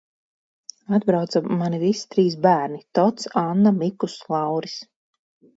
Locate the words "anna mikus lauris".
3.45-4.81